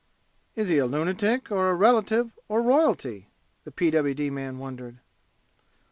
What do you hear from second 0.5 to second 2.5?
"Is he a lunatic or a relative